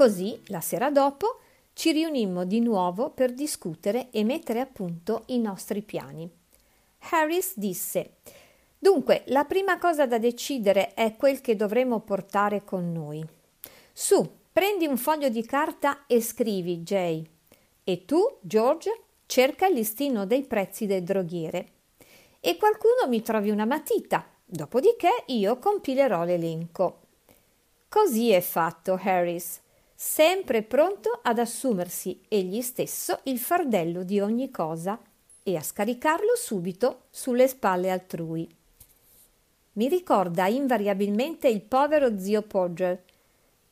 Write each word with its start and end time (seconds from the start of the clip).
Così, 0.00 0.40
la 0.46 0.62
sera 0.62 0.90
dopo, 0.90 1.40
ci 1.74 1.92
riunimmo 1.92 2.46
di 2.46 2.60
nuovo 2.60 3.10
per 3.10 3.34
discutere 3.34 4.08
e 4.10 4.24
mettere 4.24 4.60
a 4.60 4.64
punto 4.64 5.24
i 5.26 5.38
nostri 5.38 5.82
piani. 5.82 6.26
Harris 7.10 7.52
disse 7.58 8.12
Dunque, 8.78 9.24
la 9.26 9.44
prima 9.44 9.76
cosa 9.76 10.06
da 10.06 10.16
decidere 10.16 10.94
è 10.94 11.16
quel 11.16 11.42
che 11.42 11.54
dovremo 11.54 12.00
portare 12.00 12.64
con 12.64 12.90
noi. 12.90 13.22
Su, 13.92 14.26
prendi 14.50 14.86
un 14.86 14.96
foglio 14.96 15.28
di 15.28 15.44
carta 15.44 16.06
e 16.06 16.22
scrivi, 16.22 16.78
Jay. 16.78 17.22
E 17.84 18.06
tu, 18.06 18.38
George, 18.40 19.02
cerca 19.26 19.66
il 19.66 19.74
listino 19.74 20.24
dei 20.24 20.44
prezzi 20.44 20.86
del 20.86 21.02
droghiere. 21.02 21.72
E 22.40 22.56
qualcuno 22.56 23.06
mi 23.06 23.20
trovi 23.20 23.50
una 23.50 23.66
matita, 23.66 24.26
dopodiché 24.46 25.24
io 25.26 25.58
compilerò 25.58 26.24
l'elenco. 26.24 27.00
Così 27.86 28.30
è 28.30 28.40
fatto, 28.40 28.98
Harris 28.98 29.60
sempre 30.02 30.62
pronto 30.62 31.20
ad 31.22 31.38
assumersi 31.38 32.22
egli 32.26 32.62
stesso 32.62 33.20
il 33.24 33.38
fardello 33.38 34.02
di 34.02 34.18
ogni 34.18 34.50
cosa 34.50 34.98
e 35.42 35.56
a 35.56 35.62
scaricarlo 35.62 36.36
subito 36.36 37.02
sulle 37.10 37.46
spalle 37.46 37.90
altrui. 37.90 38.48
Mi 39.74 39.88
ricorda 39.88 40.46
invariabilmente 40.46 41.48
il 41.48 41.60
povero 41.60 42.18
zio 42.18 42.40
Podger. 42.40 43.04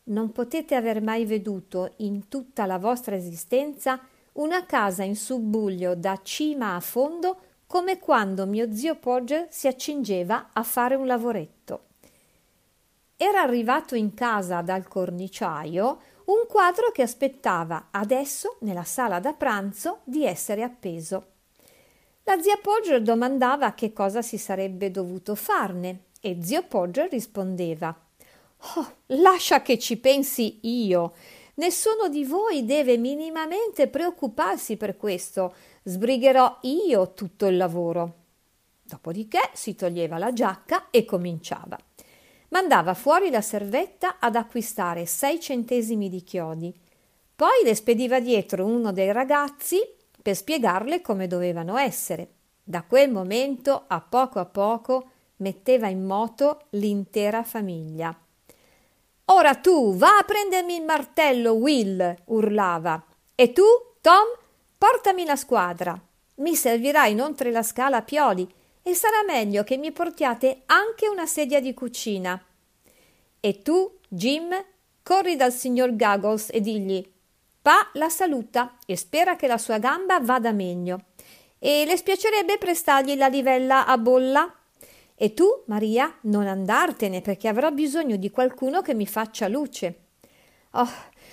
Non 0.05 0.31
potete 0.31 0.75
aver 0.75 1.01
mai 1.01 1.25
veduto 1.25 1.95
in 1.97 2.29
tutta 2.29 2.67
la 2.67 2.77
vostra 2.77 3.17
esistenza 3.17 3.99
una 4.33 4.67
casa 4.67 5.05
in 5.05 5.17
subbuglio 5.17 5.95
da 5.95 6.21
cima 6.23 6.75
a 6.75 6.81
fondo 6.81 7.41
come 7.67 7.99
quando 7.99 8.45
mio 8.45 8.71
zio 8.71 8.97
Podger 8.97 9.47
si 9.49 9.67
accingeva 9.67 10.51
a 10.53 10.62
fare 10.62 10.95
un 10.95 11.06
lavoretto. 11.06 11.84
Era 13.17 13.41
arrivato 13.41 13.95
in 13.95 14.12
casa 14.12 14.61
dal 14.61 14.87
corniciaio 14.87 16.17
un 16.29 16.47
quadro 16.47 16.91
che 16.91 17.03
aspettava 17.03 17.89
adesso 17.91 18.57
nella 18.61 18.84
sala 18.84 19.19
da 19.19 19.33
pranzo 19.33 20.01
di 20.05 20.25
essere 20.27 20.62
appeso. 20.62 21.27
La 22.25 22.41
zia 22.41 22.59
Podger 22.61 23.01
domandava 23.01 23.73
che 23.73 23.93
cosa 23.95 24.21
si 24.21 24.37
sarebbe 24.37 24.91
dovuto 24.91 25.34
farne 25.34 26.05
e 26.21 26.39
zio 26.43 26.65
Podger 26.65 27.09
rispondeva 27.09 27.97
Oh, 28.77 28.97
lascia 29.06 29.62
che 29.62 29.79
ci 29.79 29.97
pensi 29.99 30.59
io. 30.62 31.15
Nessuno 31.55 32.09
di 32.09 32.25
voi 32.25 32.65
deve 32.65 32.99
minimamente 32.99 33.89
preoccuparsi 33.89 34.77
per 34.77 34.97
questo. 34.97 35.55
Sbrigherò 35.84 36.59
io 36.62 37.15
tutto 37.15 37.47
il 37.47 37.56
lavoro. 37.56 38.15
Dopodiché 38.83 39.51
si 39.55 39.75
toglieva 39.75 40.19
la 40.19 40.33
giacca 40.33 40.91
e 40.91 41.05
cominciava 41.05 41.79
mandava 42.49 42.95
fuori 42.95 43.31
la 43.31 43.41
servetta 43.41 44.17
ad 44.19 44.37
acquistare 44.37 45.06
sei 45.06 45.41
centesimi 45.41 46.09
di 46.09 46.22
chiodi. 46.22 46.75
Poi 47.34 47.62
le 47.65 47.75
spediva 47.75 48.21
dietro 48.21 48.65
uno 48.65 48.93
dei 48.93 49.12
ragazzi 49.12 49.81
per 50.21 50.34
spiegarle 50.34 51.00
come 51.00 51.27
dovevano 51.27 51.77
essere. 51.77 52.28
Da 52.65 52.83
quel 52.83 53.11
momento, 53.11 53.84
a 53.87 54.00
poco 54.00 54.41
a 54.41 54.45
poco, 54.45 55.11
metteva 55.37 55.89
in 55.89 56.05
moto 56.05 56.65
l'intera 56.71 57.43
famiglia. 57.43 58.17
Ora 59.27 59.55
tu, 59.56 59.95
va 59.95 60.19
a 60.19 60.25
prendermi 60.25 60.75
il 60.75 60.84
martello, 60.84 61.53
Will, 61.53 62.15
urlava. 62.27 63.03
E 63.34 63.53
tu, 63.53 63.65
Tom, 64.01 64.27
portami 64.77 65.25
la 65.25 65.37
squadra. 65.37 66.01
Mi 66.37 66.55
servirà 66.55 67.06
inoltre 67.06 67.51
la 67.51 67.62
scala 67.62 67.99
a 67.99 68.03
pioli 68.03 68.49
e 68.83 68.95
sarà 68.95 69.22
meglio 69.27 69.65
che 69.65 69.77
mi 69.77 69.93
portiate 69.93 70.62
anche 70.67 71.09
una 71.09 71.27
sedia 71.27 71.61
di 71.61 71.75
cucina. 71.75 72.43
E 73.41 73.62
tu, 73.62 73.99
Jim, 74.09 74.49
corri 75.03 75.37
dal 75.37 75.53
signor 75.53 75.94
Gaggles 75.94 76.49
e 76.53 76.60
digli 76.60 77.16
Pa 77.60 77.91
la 77.94 78.09
saluta 78.09 78.78
e 78.87 78.97
spera 78.97 79.37
che 79.37 79.47
la 79.47 79.59
sua 79.59 79.78
gamba 79.78 80.21
vada 80.21 80.53
meglio. 80.53 81.00
E 81.59 81.84
le 81.84 81.97
spiacerebbe 81.97 82.56
prestargli 82.56 83.16
la 83.16 83.27
livella 83.27 83.87
a 83.87 83.98
bolla? 83.98 84.50
E 85.15 85.34
tu, 85.34 85.65
Maria, 85.66 86.16
non 86.22 86.47
andartene 86.47 87.21
perché 87.21 87.48
avrò 87.48 87.71
bisogno 87.71 88.16
di 88.16 88.31
qualcuno 88.31 88.81
che 88.81 88.94
mi 88.94 89.06
faccia 89.06 89.48
luce. 89.48 90.06
Oh, 90.72 90.88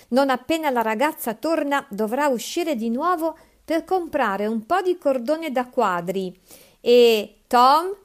non 0.08 0.28
appena 0.28 0.70
la 0.70 0.82
ragazza 0.82 1.34
torna 1.34 1.86
dovrà 1.88 2.26
uscire 2.26 2.74
di 2.74 2.90
nuovo 2.90 3.38
per 3.64 3.84
comprare 3.84 4.46
un 4.46 4.66
po' 4.66 4.82
di 4.82 4.98
cordone 4.98 5.50
da 5.50 5.68
quadri 5.68 6.38
e 6.80 7.42
Tom? 7.46 7.96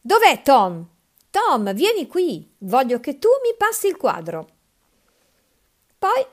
Dov'è 0.00 0.42
Tom? 0.42 0.86
Tom, 1.30 1.72
vieni 1.74 2.08
qui, 2.08 2.56
voglio 2.58 2.98
che 2.98 3.18
tu 3.18 3.28
mi 3.44 3.54
passi 3.56 3.86
il 3.86 3.96
quadro. 3.96 4.48
Poi 5.96 6.26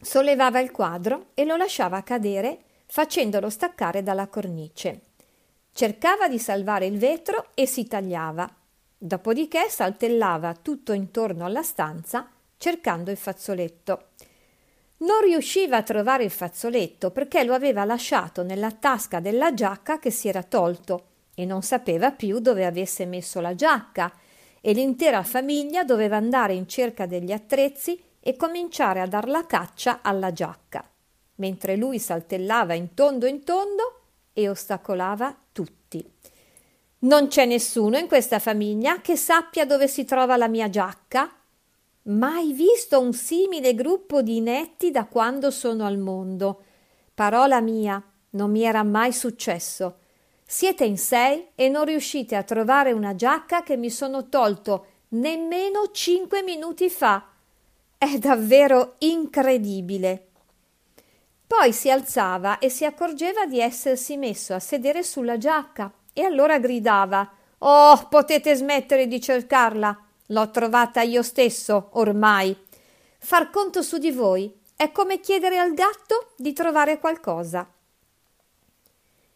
sollevava 0.00 0.58
il 0.58 0.72
quadro 0.72 1.26
e 1.34 1.44
lo 1.44 1.56
lasciava 1.56 2.02
cadere 2.02 2.64
facendolo 2.86 3.48
staccare 3.48 4.02
dalla 4.02 4.26
cornice. 4.26 5.02
Cercava 5.72 6.28
di 6.28 6.40
salvare 6.40 6.86
il 6.86 6.98
vetro 6.98 7.50
e 7.54 7.66
si 7.66 7.86
tagliava. 7.86 8.52
Dopodiché 8.98 9.68
saltellava 9.68 10.54
tutto 10.54 10.92
intorno 10.92 11.44
alla 11.44 11.62
stanza 11.62 12.28
cercando 12.58 13.12
il 13.12 13.16
fazzoletto. 13.16 14.08
Non 14.98 15.20
riusciva 15.22 15.76
a 15.76 15.82
trovare 15.82 16.24
il 16.24 16.30
fazzoletto 16.30 17.12
perché 17.12 17.44
lo 17.44 17.54
aveva 17.54 17.84
lasciato 17.84 18.42
nella 18.42 18.72
tasca 18.72 19.20
della 19.20 19.54
giacca 19.54 20.00
che 20.00 20.10
si 20.10 20.28
era 20.28 20.42
tolto 20.42 21.09
e 21.40 21.46
non 21.46 21.62
sapeva 21.62 22.12
più 22.12 22.38
dove 22.38 22.66
avesse 22.66 23.06
messo 23.06 23.40
la 23.40 23.54
giacca 23.54 24.12
e 24.60 24.74
l'intera 24.74 25.22
famiglia 25.22 25.84
doveva 25.84 26.16
andare 26.16 26.52
in 26.52 26.68
cerca 26.68 27.06
degli 27.06 27.32
attrezzi 27.32 27.98
e 28.20 28.36
cominciare 28.36 29.00
a 29.00 29.06
dar 29.06 29.26
la 29.26 29.46
caccia 29.46 30.00
alla 30.02 30.34
giacca, 30.34 30.86
mentre 31.36 31.76
lui 31.76 31.98
saltellava 31.98 32.74
in 32.74 32.92
tondo 32.92 33.24
in 33.24 33.42
tondo 33.42 34.00
e 34.34 34.50
ostacolava 34.50 35.34
tutti. 35.50 36.06
Non 36.98 37.28
c'è 37.28 37.46
nessuno 37.46 37.96
in 37.96 38.06
questa 38.06 38.38
famiglia 38.38 39.00
che 39.00 39.16
sappia 39.16 39.64
dove 39.64 39.88
si 39.88 40.04
trova 40.04 40.36
la 40.36 40.46
mia 40.46 40.68
giacca? 40.68 41.34
Mai 42.02 42.52
visto 42.52 43.00
un 43.00 43.14
simile 43.14 43.74
gruppo 43.74 44.20
di 44.20 44.36
inetti 44.36 44.90
da 44.90 45.06
quando 45.06 45.50
sono 45.50 45.86
al 45.86 45.96
mondo. 45.96 46.64
Parola 47.14 47.62
mia, 47.62 48.02
non 48.32 48.50
mi 48.50 48.62
era 48.62 48.82
mai 48.82 49.14
successo. 49.14 49.99
Siete 50.52 50.84
in 50.84 50.98
sei 50.98 51.50
e 51.54 51.68
non 51.68 51.84
riuscite 51.84 52.34
a 52.34 52.42
trovare 52.42 52.90
una 52.90 53.14
giacca 53.14 53.62
che 53.62 53.76
mi 53.76 53.88
sono 53.88 54.28
tolto 54.28 54.86
nemmeno 55.10 55.92
cinque 55.92 56.42
minuti 56.42 56.90
fa. 56.90 57.24
È 57.96 58.18
davvero 58.18 58.96
incredibile. 58.98 60.26
Poi 61.46 61.72
si 61.72 61.88
alzava 61.88 62.58
e 62.58 62.68
si 62.68 62.84
accorgeva 62.84 63.46
di 63.46 63.60
essersi 63.60 64.16
messo 64.16 64.52
a 64.52 64.58
sedere 64.58 65.04
sulla 65.04 65.38
giacca 65.38 65.92
e 66.12 66.24
allora 66.24 66.58
gridava 66.58 67.30
Oh, 67.58 68.08
potete 68.08 68.52
smettere 68.56 69.06
di 69.06 69.20
cercarla. 69.20 69.96
L'ho 70.26 70.50
trovata 70.50 71.00
io 71.02 71.22
stesso, 71.22 71.90
ormai. 71.92 72.56
Far 73.18 73.50
conto 73.50 73.82
su 73.82 73.98
di 73.98 74.10
voi 74.10 74.52
è 74.74 74.90
come 74.90 75.20
chiedere 75.20 75.58
al 75.58 75.74
gatto 75.74 76.32
di 76.36 76.52
trovare 76.52 76.98
qualcosa 76.98 77.70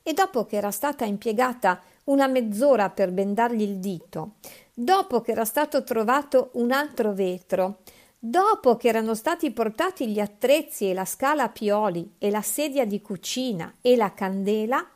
e 0.06 0.12
dopo 0.12 0.44
che 0.44 0.56
era 0.56 0.70
stata 0.70 1.04
impiegata 1.06 1.80
una 2.04 2.26
mezz'ora 2.26 2.90
per 2.90 3.10
bendargli 3.10 3.62
il 3.62 3.78
dito, 3.78 4.34
dopo 4.74 5.22
che 5.22 5.32
era 5.32 5.46
stato 5.46 5.82
trovato 5.82 6.50
un 6.52 6.70
altro 6.70 7.14
vetro, 7.14 7.78
dopo 8.18 8.76
che 8.76 8.88
erano 8.88 9.14
stati 9.14 9.50
portati 9.50 10.06
gli 10.08 10.20
attrezzi 10.20 10.90
e 10.90 10.94
la 10.94 11.06
scala 11.06 11.44
a 11.44 11.48
pioli 11.48 12.16
e 12.18 12.30
la 12.30 12.42
sedia 12.42 12.84
di 12.84 13.00
cucina 13.00 13.72
e 13.80 13.96
la 13.96 14.12
candela, 14.12 14.86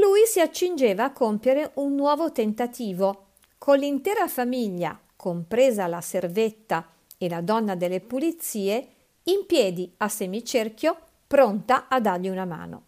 lui 0.00 0.22
si 0.26 0.40
accingeva 0.40 1.04
a 1.04 1.12
compiere 1.12 1.70
un 1.74 1.94
nuovo 1.94 2.32
tentativo, 2.32 3.26
con 3.56 3.78
l'intera 3.78 4.26
famiglia, 4.26 4.98
compresa 5.14 5.86
la 5.86 6.00
servetta 6.00 6.88
e 7.16 7.28
la 7.28 7.40
donna 7.40 7.76
delle 7.76 8.00
pulizie, 8.00 8.88
in 9.24 9.46
piedi 9.46 9.92
a 9.98 10.08
semicerchio, 10.08 10.96
pronta 11.26 11.86
a 11.88 12.00
dargli 12.00 12.28
una 12.28 12.46
mano. 12.46 12.82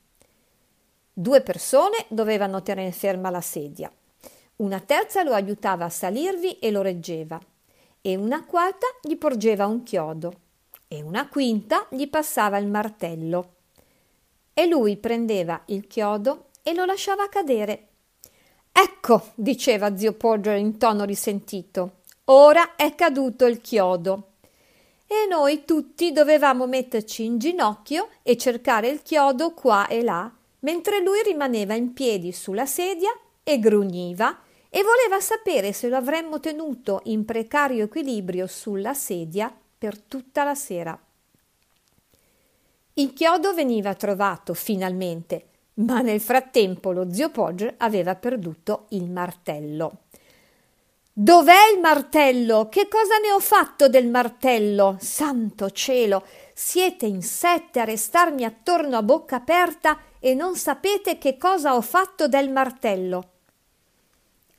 Due 1.15 1.43
persone 1.43 2.07
dovevano 2.09 2.63
tenere 2.63 2.91
ferma 2.91 3.29
la 3.29 3.43
sedia. 3.43 3.93
Una 4.57 4.81
terza 4.81 5.23
lo 5.23 5.35
aiutava 5.35 5.85
a 5.85 5.91
salirvi 5.91 6.59
e 6.59 6.71
lo 6.71 6.81
reggeva. 6.81 7.39
E 8.01 8.17
una 8.17 8.45
quarta 8.45 8.87
gli 9.03 9.17
porgeva 9.17 9.67
un 9.67 9.83
chiodo. 9.83 10.33
e 10.93 11.01
una 11.01 11.27
quinta 11.27 11.87
gli 11.89 12.07
passava 12.07 12.59
il 12.59 12.67
martello. 12.67 13.55
E 14.53 14.67
lui 14.67 14.99
prendeva 14.99 15.63
il 15.67 15.87
chiodo 15.87 16.49
e 16.63 16.75
lo 16.75 16.85
lasciava 16.85 17.31
cadere. 17.31 17.89
Ecco, 18.71 19.31
diceva 19.35 19.97
zio 19.97 20.13
Poggio 20.13 20.51
in 20.51 20.77
tono 20.77 21.05
risentito, 21.05 22.01
ora 22.25 22.77
è 22.77 22.95
caduto 22.95 23.47
il 23.47 23.63
chiodo. 23.63 24.33
E 25.07 25.27
noi 25.29 25.65
tutti 25.65 26.13
dovevamo 26.13 26.67
metterci 26.67 27.25
in 27.25 27.39
ginocchio 27.39 28.09
e 28.23 28.37
cercare 28.37 28.89
il 28.89 29.01
chiodo 29.01 29.53
qua 29.55 29.87
e 29.87 30.03
là, 30.03 30.31
mentre 30.63 31.01
lui 31.01 31.23
rimaneva 31.23 31.75
in 31.75 31.93
piedi 31.93 32.33
sulla 32.33 32.67
sedia 32.67 33.11
e 33.43 33.59
grugniva 33.59 34.41
e 34.69 34.83
voleva 34.83 35.21
sapere 35.21 35.73
se 35.73 35.89
lo 35.89 35.97
avremmo 35.97 36.41
tenuto 36.41 37.01
in 37.05 37.25
precario 37.25 37.85
equilibrio 37.85 38.47
sulla 38.47 38.95
sedia 38.95 39.55
per 39.79 40.01
tutta 40.01 40.45
la 40.45 40.55
sera. 40.55 40.99
Il 42.95 43.13
chiodo 43.13 43.55
veniva 43.55 43.95
trovato 43.95 44.55
finalmente, 44.55 45.47
ma 45.75 46.01
nel 46.01 46.21
frattempo 46.21 46.93
lo 46.93 47.13
zio 47.13 47.31
Podger 47.31 47.75
aveva 47.79 48.15
perduto 48.15 48.87
il 48.91 49.11
martello. 49.11 49.99
Dov'è 51.15 51.73
il 51.75 51.81
martello? 51.81 52.69
Che 52.71 52.89
cosa 52.89 53.19
ne 53.19 53.33
ho 53.33 53.41
fatto 53.41 53.89
del 53.89 54.09
martello? 54.09 54.97
Santo 55.01 55.71
cielo! 55.71 56.25
Siete 56.55 57.05
in 57.05 57.23
sette 57.23 57.81
a 57.81 57.85
restarmi 57.85 58.45
attorno 58.45 58.97
a 58.97 59.03
bocca 59.03 59.37
aperta 59.37 59.99
e 60.25 60.35
non 60.35 60.55
sapete 60.55 61.19
che 61.19 61.37
cosa 61.37 61.75
ho 61.75 61.81
fatto 61.81 62.29
del 62.29 62.49
martello. 62.49 63.31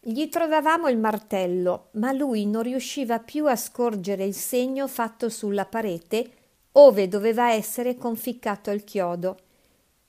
Gli 0.01 0.27
trovavamo 0.27 0.89
il 0.89 0.97
martello, 0.97 1.87
ma 1.91 2.11
lui 2.11 2.45
non 2.45 2.63
riusciva 2.63 3.19
più 3.19 3.47
a 3.47 3.55
scorgere 3.55 4.25
il 4.25 4.33
segno 4.33 4.89
fatto 4.89 5.29
sulla 5.29 5.63
parete 5.63 6.31
ove 6.73 7.07
doveva 7.07 7.51
essere 7.51 7.95
conficcato 7.95 8.71
il 8.71 8.83
chiodo, 8.83 9.37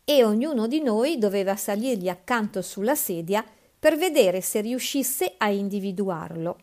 e 0.04 0.24
ognuno 0.24 0.66
di 0.66 0.82
noi 0.82 1.18
doveva 1.18 1.54
salirgli 1.54 2.08
accanto 2.08 2.60
sulla 2.60 2.96
sedia 2.96 3.44
per 3.78 3.96
vedere 3.96 4.40
se 4.40 4.60
riuscisse 4.60 5.34
a 5.38 5.50
individuarlo. 5.50 6.58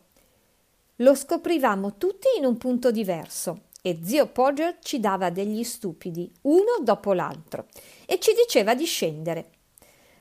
Lo 0.96 1.14
scoprivamo 1.14 1.96
tutti 1.96 2.26
in 2.36 2.44
un 2.44 2.58
punto 2.58 2.90
diverso 2.90 3.70
e 3.82 3.98
zio 4.02 4.28
Podger 4.28 4.78
ci 4.80 5.00
dava 5.00 5.30
degli 5.30 5.64
stupidi, 5.64 6.32
uno 6.42 6.78
dopo 6.82 7.12
l'altro, 7.12 7.66
e 8.06 8.20
ci 8.20 8.32
diceva 8.32 8.74
di 8.74 8.84
scendere. 8.84 9.50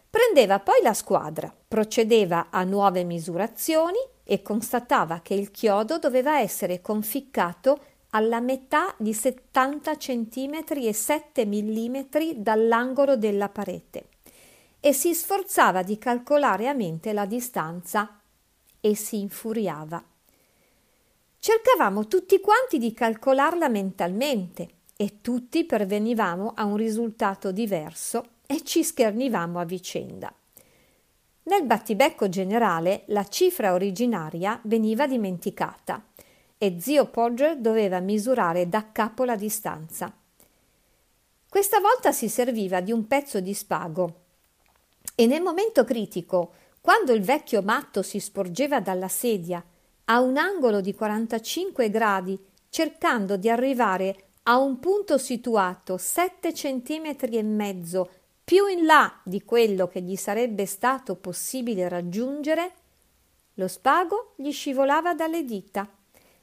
Prendeva 0.09 0.59
poi 0.59 0.81
la 0.81 0.95
squadra, 0.95 1.55
procedeva 1.67 2.47
a 2.49 2.63
nuove 2.63 3.03
misurazioni 3.03 3.99
e 4.23 4.41
constatava 4.41 5.21
che 5.21 5.35
il 5.35 5.51
chiodo 5.51 5.99
doveva 5.99 6.39
essere 6.39 6.81
conficcato 6.81 7.79
alla 8.09 8.41
metà 8.41 8.93
di 8.97 9.13
70 9.13 9.95
cm 9.95 10.63
e 10.75 10.93
7 10.93 11.45
mm 11.45 11.95
dall'angolo 12.37 13.15
della 13.15 13.47
parete 13.47 14.07
e 14.81 14.93
si 14.93 15.13
sforzava 15.13 15.83
di 15.83 15.97
calcolare 15.97 16.67
a 16.67 16.73
mente 16.73 17.13
la 17.13 17.25
distanza 17.25 18.19
e 18.81 18.95
si 18.95 19.19
infuriava. 19.19 20.03
Cercavamo 21.43 22.05
tutti 22.05 22.39
quanti 22.39 22.77
di 22.77 22.93
calcolarla 22.93 23.67
mentalmente 23.67 24.69
e 24.95 25.21
tutti 25.21 25.65
pervenivamo 25.65 26.51
a 26.55 26.65
un 26.65 26.75
risultato 26.75 27.51
diverso 27.51 28.33
e 28.45 28.61
ci 28.63 28.83
schernivamo 28.83 29.59
a 29.59 29.65
vicenda. 29.65 30.31
Nel 31.45 31.63
battibecco 31.65 32.29
generale 32.29 33.05
la 33.07 33.27
cifra 33.27 33.73
originaria 33.73 34.59
veniva 34.65 35.07
dimenticata 35.07 36.05
e 36.59 36.75
zio 36.79 37.07
Podger 37.07 37.57
doveva 37.57 37.99
misurare 37.99 38.69
da 38.69 38.91
capo 38.91 39.23
la 39.23 39.35
distanza. 39.35 40.15
Questa 41.49 41.79
volta 41.79 42.11
si 42.11 42.29
serviva 42.29 42.81
di 42.81 42.91
un 42.91 43.07
pezzo 43.07 43.39
di 43.39 43.55
spago 43.55 44.19
e 45.15 45.25
nel 45.25 45.41
momento 45.41 45.85
critico, 45.85 46.53
quando 46.81 47.13
il 47.13 47.23
vecchio 47.23 47.63
matto 47.63 48.03
si 48.03 48.19
sporgeva 48.19 48.79
dalla 48.79 49.07
sedia 49.07 49.65
a 50.11 50.19
un 50.19 50.35
angolo 50.35 50.81
di 50.81 50.93
45 50.93 51.89
gradi 51.89 52.37
cercando 52.67 53.37
di 53.37 53.49
arrivare 53.49 54.25
a 54.43 54.57
un 54.57 54.77
punto 54.77 55.17
situato 55.17 55.97
7 55.97 56.53
centimetri 56.53 57.37
e 57.37 57.43
mezzo 57.43 58.09
più 58.43 58.67
in 58.67 58.83
là 58.83 59.21
di 59.23 59.41
quello 59.43 59.87
che 59.87 60.01
gli 60.01 60.17
sarebbe 60.17 60.65
stato 60.65 61.15
possibile 61.15 61.87
raggiungere, 61.87 62.73
lo 63.53 63.69
spago 63.69 64.33
gli 64.35 64.51
scivolava 64.51 65.13
dalle 65.13 65.45
dita 65.45 65.87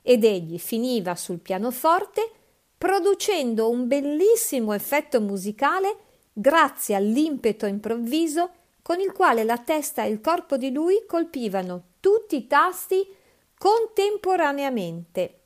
ed 0.01 0.25
egli 0.25 0.59
finiva 0.59 1.15
sul 1.15 1.41
pianoforte 1.41 2.31
producendo 2.79 3.69
un 3.69 3.87
bellissimo 3.87 4.73
effetto 4.73 5.21
musicale 5.21 5.97
grazie 6.33 6.95
all'impeto 6.95 7.67
improvviso 7.67 8.51
con 8.81 8.99
il 8.99 9.13
quale 9.13 9.45
la 9.45 9.59
testa 9.59 10.05
e 10.05 10.09
il 10.09 10.23
corpo 10.23 10.57
di 10.57 10.73
lui 10.73 11.05
colpivano 11.07 11.83
tutti 12.01 12.37
i 12.37 12.47
tasti 12.47 13.17
contemporaneamente. 13.59 15.41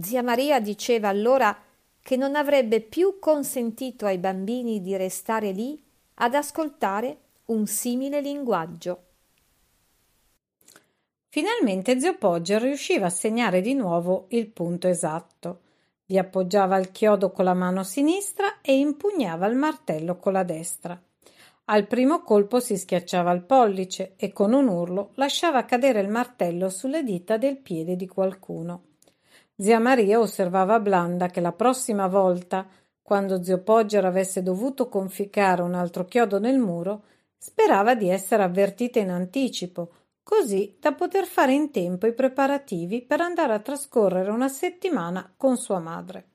Zia 0.00 0.22
Maria 0.22 0.60
diceva 0.60 1.08
allora 1.08 1.56
che 2.02 2.16
non 2.16 2.36
avrebbe 2.36 2.80
più 2.80 3.18
consentito 3.18 4.06
ai 4.06 4.18
bambini 4.18 4.80
di 4.80 4.96
restare 4.96 5.50
lì 5.50 5.82
ad 6.14 6.34
ascoltare 6.34 7.18
un 7.46 7.66
simile 7.66 8.20
linguaggio. 8.20 9.04
Finalmente 11.28 11.98
zio 12.00 12.16
Pogger 12.16 12.60
riusciva 12.60 13.06
a 13.06 13.10
segnare 13.10 13.60
di 13.60 13.74
nuovo 13.74 14.26
il 14.30 14.48
punto 14.48 14.88
esatto. 14.88 15.60
Vi 16.06 16.18
appoggiava 16.18 16.76
il 16.76 16.90
chiodo 16.90 17.30
con 17.30 17.44
la 17.44 17.54
mano 17.54 17.84
sinistra 17.84 18.60
e 18.60 18.76
impugnava 18.76 19.46
il 19.46 19.54
martello 19.54 20.16
con 20.16 20.32
la 20.32 20.42
destra. 20.42 21.00
Al 21.72 21.86
primo 21.86 22.22
colpo 22.22 22.58
si 22.58 22.76
schiacciava 22.76 23.30
il 23.30 23.44
pollice 23.44 24.14
e 24.16 24.32
con 24.32 24.52
un 24.52 24.66
urlo 24.66 25.12
lasciava 25.14 25.64
cadere 25.64 26.00
il 26.00 26.08
martello 26.08 26.68
sulle 26.68 27.04
dita 27.04 27.36
del 27.36 27.58
piede 27.58 27.94
di 27.94 28.08
qualcuno. 28.08 28.86
Zia 29.56 29.78
Maria 29.78 30.18
osservava 30.18 30.80
blanda 30.80 31.28
che 31.28 31.40
la 31.40 31.52
prossima 31.52 32.08
volta, 32.08 32.66
quando 33.00 33.44
zio 33.44 33.62
Poggero 33.62 34.08
avesse 34.08 34.42
dovuto 34.42 34.88
conficcare 34.88 35.62
un 35.62 35.74
altro 35.74 36.06
chiodo 36.06 36.40
nel 36.40 36.58
muro, 36.58 37.04
sperava 37.38 37.94
di 37.94 38.08
essere 38.08 38.42
avvertita 38.42 38.98
in 38.98 39.10
anticipo, 39.10 39.92
così 40.24 40.76
da 40.80 40.92
poter 40.92 41.24
fare 41.24 41.52
in 41.52 41.70
tempo 41.70 42.08
i 42.08 42.14
preparativi 42.14 43.02
per 43.02 43.20
andare 43.20 43.52
a 43.52 43.60
trascorrere 43.60 44.32
una 44.32 44.48
settimana 44.48 45.32
con 45.36 45.56
sua 45.56 45.78
madre. 45.78 46.29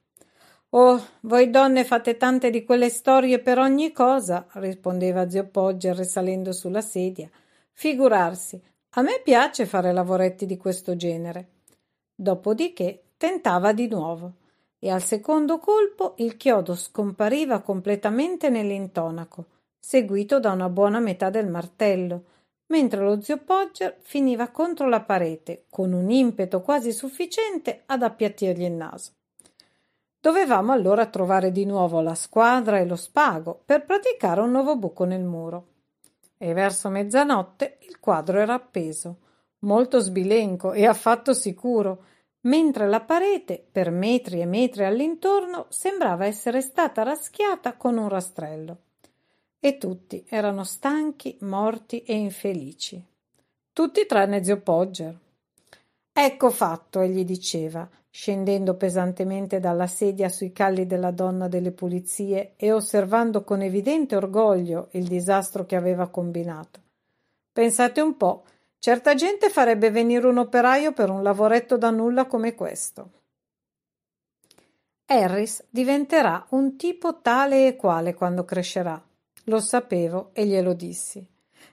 Oh, 0.78 1.02
voi 1.22 1.50
donne 1.50 1.86
fate 1.86 2.18
tante 2.18 2.50
di 2.50 2.66
quelle 2.66 2.90
storie 2.90 3.40
per 3.40 3.60
ogni 3.60 3.92
cosa, 3.94 4.46
rispondeva 4.54 5.30
zio 5.30 5.46
Pogger 5.46 5.96
risalendo 5.96 6.52
sulla 6.52 6.82
sedia. 6.82 7.30
Figurarsi, 7.72 8.62
a 8.92 9.02
me 9.02 9.22
piace 9.24 9.66
fare 9.66 9.94
lavoretti 9.94 10.46
di 10.46 10.58
questo 10.58 10.96
genere. 10.96 11.48
Dopodiché 12.14 13.06
Tentava 13.18 13.72
di 13.72 13.88
nuovo 13.88 14.34
e 14.78 14.90
al 14.90 15.02
secondo 15.02 15.58
colpo 15.60 16.16
il 16.18 16.36
chiodo 16.36 16.76
scompariva 16.76 17.62
completamente 17.62 18.50
nell'intonaco, 18.50 19.46
seguito 19.80 20.42
da 20.42 20.52
una 20.52 20.68
buona 20.68 21.00
metà 21.00 21.30
del 21.30 21.48
martello, 21.48 22.24
mentre 22.68 23.00
lo 23.00 23.22
zio 23.22 23.38
Podger 23.38 23.96
finiva 24.02 24.50
contro 24.50 24.90
la 24.90 25.00
parete 25.00 25.64
con 25.70 25.94
un 25.94 26.12
impeto 26.12 26.62
quasi 26.62 26.92
sufficiente 26.92 27.84
ad 27.86 28.04
appiattirgli 28.04 28.64
il 28.64 28.74
naso. 28.74 29.12
Dovevamo 30.26 30.72
allora 30.72 31.06
trovare 31.06 31.52
di 31.52 31.66
nuovo 31.66 32.02
la 32.02 32.16
squadra 32.16 32.80
e 32.80 32.86
lo 32.88 32.96
spago 32.96 33.62
per 33.64 33.86
praticare 33.86 34.42
un 34.42 34.50
nuovo 34.50 34.76
buco 34.76 35.04
nel 35.04 35.22
muro. 35.22 35.68
E 36.36 36.52
verso 36.54 36.90
mezzanotte 36.90 37.78
il 37.82 38.00
quadro 38.00 38.40
era 38.40 38.56
appeso, 38.56 39.18
molto 39.60 40.00
sbilenco 40.00 40.74
e 40.74 40.88
affatto 40.88 41.32
sicuro, 41.36 42.06
mentre 42.42 42.88
la 42.88 43.02
parete, 43.02 43.64
per 43.72 43.92
metri 43.92 44.42
e 44.42 44.48
metri 44.48 44.86
all'intorno, 44.86 45.68
sembrava 45.70 46.26
essere 46.26 46.60
stata 46.62 47.04
raschiata 47.04 47.76
con 47.76 47.96
un 47.96 48.10
rastrello. 48.10 48.78
E 49.60 49.78
tutti 49.78 50.26
erano 50.28 50.64
stanchi, 50.64 51.38
morti 51.42 52.02
e 52.02 52.16
infelici. 52.16 53.00
Tutti 53.72 54.08
tranne 54.08 54.44
zio 54.44 54.60
Pogger. 54.60 55.16
Ecco 56.12 56.50
fatto, 56.50 57.02
egli 57.02 57.24
diceva, 57.24 57.88
scendendo 58.16 58.76
pesantemente 58.76 59.60
dalla 59.60 59.88
sedia 59.88 60.30
sui 60.30 60.54
calli 60.54 60.86
della 60.86 61.12
donna 61.12 61.50
delle 61.50 61.74
pulizie 61.74 62.54
e 62.56 62.72
osservando 62.72 63.44
con 63.44 63.62
evidente 63.62 64.16
orgoglio 64.16 64.88
il 64.92 65.06
disastro 65.06 65.66
che 65.66 65.76
aveva 65.76 66.08
combinato. 66.08 66.80
Pensate 67.52 68.00
un 68.00 68.16
po', 68.16 68.46
Certa 68.86 69.16
gente 69.16 69.50
farebbe 69.50 69.90
venire 69.90 70.28
un 70.28 70.38
operaio 70.38 70.94
per 70.94 71.10
un 71.10 71.24
lavoretto 71.24 71.76
da 71.76 71.90
nulla 71.90 72.28
come 72.28 72.54
questo. 72.54 73.10
Harris 75.08 75.64
diventerà 75.72 76.46
un 76.52 76.78
tipo 76.78 77.20
tale 77.20 77.66
e 77.66 77.76
quale 77.76 78.14
quando 78.14 78.46
crescerà. 78.46 79.04
Lo 79.46 79.60
sapevo 79.60 80.30
e 80.34 80.46
glielo 80.46 80.74
dissi. 80.74 81.26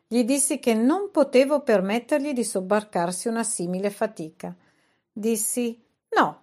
Gli 0.06 0.24
dissi 0.24 0.58
che 0.58 0.72
non 0.72 1.10
potevo 1.10 1.60
permettergli 1.60 2.32
di 2.32 2.44
sobbarcarsi 2.44 3.28
una 3.28 3.44
simile 3.44 3.90
fatica. 3.90 4.56
Dissi: 5.12 5.81
No, 6.16 6.42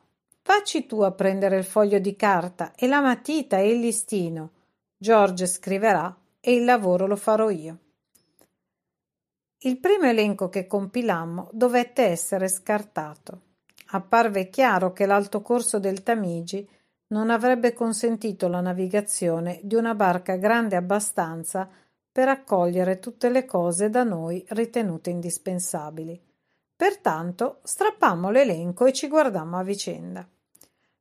Vacci 0.50 0.88
tu 0.88 1.02
a 1.02 1.12
prendere 1.12 1.58
il 1.58 1.64
foglio 1.64 2.00
di 2.00 2.16
carta 2.16 2.74
e 2.76 2.88
la 2.88 3.02
matita 3.02 3.60
e 3.60 3.70
il 3.70 3.80
listino. 3.80 4.52
George 4.98 5.46
scriverà 5.46 6.14
e 6.40 6.56
il 6.56 6.66
lavoro 6.66 7.06
lo 7.06 7.16
farò 7.16 7.52
io. 7.52 7.78
Il 9.60 9.78
primo 9.78 10.06
elenco 10.06 10.50
che 10.50 10.66
compilammo 10.66 11.50
dovette 11.52 12.02
essere 12.02 12.48
scartato. 12.48 13.42
Apparve 13.92 14.50
chiaro 14.50 14.92
che 14.92 15.06
l'alto 15.06 15.42
corso 15.42 15.78
del 15.78 16.02
Tamigi 16.02 16.68
non 17.10 17.30
avrebbe 17.30 17.74
consentito 17.74 18.48
la 18.48 18.62
navigazione 18.62 19.60
di 19.62 19.76
una 19.76 19.94
barca 19.94 20.36
grande 20.36 20.76
abbastanza 20.76 21.70
per 22.12 22.28
accogliere 22.28 22.98
tutte 22.98 23.30
le 23.30 23.46
cose 23.46 23.92
da 23.92 24.04
noi 24.04 24.44
ritenute 24.50 25.12
indispensabili. 25.12 26.20
Pertanto 26.79 27.59
strappammo 27.63 28.29
l'elenco 28.29 28.86
e 28.86 28.93
ci 28.93 29.09
guardammo 29.09 29.57
a 29.57 29.63
vicenda. 29.63 30.25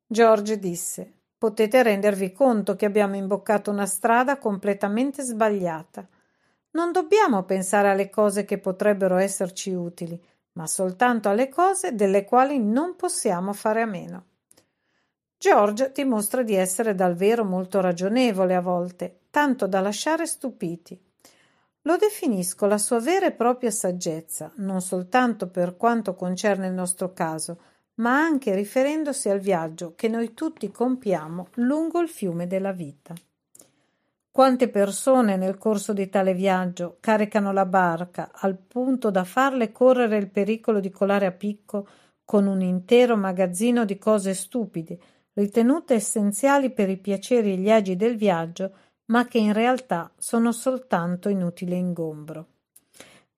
George 0.05 0.59
disse 0.59 1.13
Potete 1.39 1.85
rendervi 1.85 2.33
conto 2.33 2.75
che 2.75 2.85
abbiamo 2.85 3.15
imboccato 3.15 3.71
una 3.71 3.87
strada 3.87 4.39
completamente 4.39 5.23
sbagliata. 5.23 6.05
Non 6.71 6.91
dobbiamo 6.91 7.45
pensare 7.45 7.91
alle 7.91 8.11
cose 8.11 8.45
che 8.45 8.59
potrebbero 8.59 9.19
esserci 9.19 9.73
utili, 9.73 10.21
ma 10.55 10.67
soltanto 10.67 11.29
alle 11.29 11.49
cose 11.49 11.95
delle 11.95 12.25
quali 12.25 12.59
non 12.59 12.97
possiamo 12.97 13.53
fare 13.53 13.81
a 13.81 13.87
meno. 13.87 14.25
George 15.39 15.93
dimostra 15.95 16.43
di 16.43 16.57
essere 16.57 16.97
davvero 16.97 17.45
molto 17.45 17.81
ragionevole 17.81 18.57
a 18.57 18.61
volte, 18.61 19.21
tanto 19.31 19.69
da 19.69 19.79
lasciare 19.79 20.27
stupiti. 20.27 21.01
Lo 21.89 21.97
definisco 21.97 22.67
la 22.67 22.77
sua 22.77 23.01
vera 23.01 23.25
e 23.25 23.33
propria 23.33 23.71
saggezza, 23.71 24.53
non 24.57 24.83
soltanto 24.83 25.49
per 25.49 25.79
quanto 25.79 26.15
concerne 26.15 26.67
il 26.67 26.75
nostro 26.75 27.15
caso, 27.15 27.59
ma 27.95 28.15
anche 28.15 28.55
riferendosi 28.55 29.31
al 29.31 29.39
viaggio 29.39 29.95
che 29.97 30.07
noi 30.07 30.35
tutti 30.35 30.71
compiamo 30.71 31.49
lungo 31.55 32.01
il 32.01 32.11
fiume 32.11 32.47
della 32.47 32.73
vita. 32.73 33.15
Quante 34.31 34.69
persone 34.69 35.39
nel 35.39 35.57
corso 35.57 35.95
di 35.95 36.11
tale 36.11 36.35
viaggio 36.35 36.99
caricano 37.01 37.53
la 37.53 37.65
barca 37.65 38.33
al 38.35 38.59
punto 38.59 39.11
da 39.11 39.25
farle 39.25 39.73
correre 39.73 40.19
il 40.19 40.29
pericolo 40.29 40.81
di 40.81 40.91
colare 40.91 41.25
a 41.25 41.33
picco 41.33 41.89
con 42.23 42.47
un 42.47 42.61
intero 42.61 43.17
magazzino 43.17 43.87
di 43.87 43.97
cose 43.97 44.35
stupide, 44.35 44.99
ritenute 45.33 45.95
essenziali 45.95 46.71
per 46.71 46.91
i 46.91 46.99
piaceri 46.99 47.53
e 47.53 47.57
gli 47.57 47.71
agi 47.71 47.97
del 47.97 48.19
viaggio, 48.19 48.75
ma 49.09 49.27
che 49.27 49.39
in 49.39 49.53
realtà 49.53 50.11
sono 50.17 50.53
soltanto 50.53 51.29
inutile 51.29 51.77
ingombro 51.77 52.47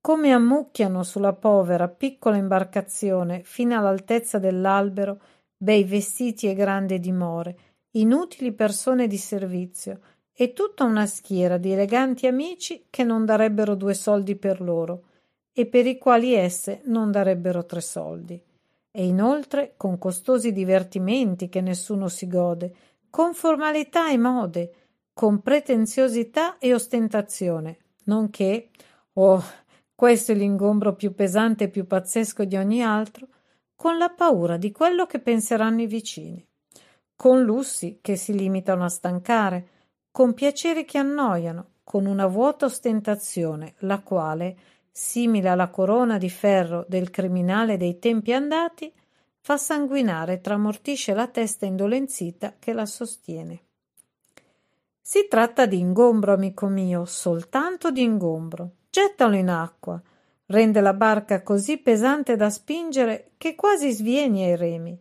come 0.00 0.32
ammucchiano 0.32 1.02
sulla 1.02 1.34
povera 1.34 1.86
piccola 1.88 2.36
imbarcazione 2.36 3.42
fino 3.44 3.76
all'altezza 3.76 4.38
dell'albero 4.38 5.20
bei 5.56 5.84
vestiti 5.84 6.48
e 6.48 6.54
grandi 6.54 6.98
dimore, 6.98 7.58
inutili 7.92 8.52
persone 8.52 9.06
di 9.06 9.18
servizio 9.18 10.00
e 10.32 10.54
tutta 10.54 10.84
una 10.84 11.04
schiera 11.04 11.58
di 11.58 11.72
eleganti 11.72 12.26
amici 12.26 12.86
che 12.88 13.04
non 13.04 13.26
darebbero 13.26 13.74
due 13.74 13.92
soldi 13.92 14.36
per 14.36 14.62
loro 14.62 15.02
e 15.52 15.66
per 15.66 15.86
i 15.86 15.98
quali 15.98 16.32
esse 16.32 16.80
non 16.84 17.10
darebbero 17.10 17.66
tre 17.66 17.82
soldi. 17.82 18.42
E 18.92 19.06
inoltre 19.06 19.74
con 19.76 19.98
costosi 19.98 20.50
divertimenti 20.50 21.50
che 21.50 21.60
nessuno 21.60 22.08
si 22.08 22.26
gode, 22.26 22.74
con 23.10 23.34
formalità 23.34 24.10
e 24.10 24.16
mode, 24.16 24.74
con 25.20 25.42
pretenziosità 25.42 26.56
e 26.56 26.72
ostentazione, 26.72 27.76
nonché, 28.04 28.70
oh, 29.12 29.44
questo 29.94 30.32
è 30.32 30.34
l'ingombro 30.34 30.94
più 30.94 31.14
pesante 31.14 31.64
e 31.64 31.68
più 31.68 31.86
pazzesco 31.86 32.44
di 32.46 32.56
ogni 32.56 32.82
altro, 32.82 33.28
con 33.76 33.98
la 33.98 34.08
paura 34.08 34.56
di 34.56 34.72
quello 34.72 35.04
che 35.04 35.18
penseranno 35.18 35.82
i 35.82 35.86
vicini, 35.86 36.42
con 37.14 37.42
lussi 37.42 37.98
che 38.00 38.16
si 38.16 38.32
limitano 38.32 38.82
a 38.82 38.88
stancare, 38.88 39.68
con 40.10 40.32
piaceri 40.32 40.86
che 40.86 40.96
annoiano, 40.96 41.72
con 41.84 42.06
una 42.06 42.26
vuota 42.26 42.64
ostentazione, 42.64 43.74
la 43.80 44.00
quale, 44.00 44.56
simile 44.90 45.50
alla 45.50 45.68
corona 45.68 46.16
di 46.16 46.30
ferro 46.30 46.86
del 46.88 47.10
criminale 47.10 47.76
dei 47.76 47.98
tempi 47.98 48.32
andati, 48.32 48.90
fa 49.38 49.58
sanguinare 49.58 50.32
e 50.32 50.40
tramortisce 50.40 51.12
la 51.12 51.28
testa 51.28 51.66
indolenzita 51.66 52.54
che 52.58 52.72
la 52.72 52.86
sostiene. 52.86 53.64
Si 55.12 55.26
tratta 55.28 55.66
di 55.66 55.76
ingombro, 55.76 56.32
amico 56.32 56.68
mio, 56.68 57.04
soltanto 57.04 57.90
di 57.90 58.00
ingombro. 58.00 58.74
Gettalo 58.90 59.34
in 59.34 59.48
acqua. 59.48 60.00
Rende 60.46 60.80
la 60.80 60.94
barca 60.94 61.42
così 61.42 61.78
pesante 61.78 62.36
da 62.36 62.48
spingere 62.48 63.32
che 63.36 63.56
quasi 63.56 63.90
svieni 63.90 64.44
ai 64.44 64.54
remi. 64.54 64.96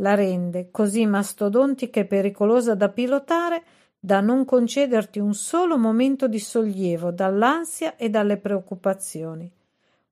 La 0.00 0.14
rende 0.14 0.68
così 0.70 1.06
mastodontica 1.06 1.98
e 1.98 2.04
pericolosa 2.04 2.74
da 2.74 2.90
pilotare 2.90 3.62
da 3.98 4.20
non 4.20 4.44
concederti 4.44 5.18
un 5.18 5.32
solo 5.32 5.78
momento 5.78 6.28
di 6.28 6.40
sollievo 6.40 7.10
dall'ansia 7.10 7.96
e 7.96 8.10
dalle 8.10 8.36
preoccupazioni, 8.36 9.50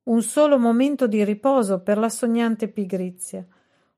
un 0.05 0.23
solo 0.23 0.59
momento 0.59 1.07
di 1.07 1.23
riposo 1.23 1.81
per 1.81 1.99
la 1.99 2.09
sognante 2.09 2.69
pigrizia, 2.69 3.47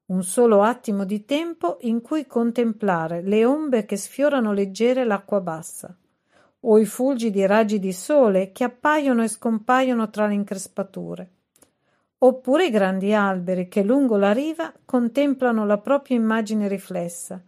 un 0.08 0.22
solo 0.22 0.62
attimo 0.62 1.04
di 1.04 1.24
tempo 1.24 1.78
in 1.82 2.00
cui 2.00 2.26
contemplare 2.26 3.22
le 3.22 3.44
ombre 3.44 3.84
che 3.84 3.96
sfiorano 3.96 4.52
leggere 4.52 5.04
l'acqua 5.04 5.40
bassa 5.40 5.94
o 6.60 6.78
i 6.78 6.86
fulgidi 6.86 7.46
raggi 7.46 7.78
di 7.78 7.92
sole 7.92 8.50
che 8.50 8.64
appaiono 8.64 9.22
e 9.22 9.28
scompaiono 9.28 10.10
tra 10.10 10.26
le 10.26 10.34
increspature, 10.34 11.30
oppure 12.18 12.66
i 12.66 12.70
grandi 12.70 13.14
alberi 13.14 13.68
che 13.68 13.82
lungo 13.82 14.16
la 14.16 14.32
riva 14.32 14.72
contemplano 14.84 15.64
la 15.64 15.78
propria 15.78 16.16
immagine 16.16 16.66
riflessa, 16.66 17.40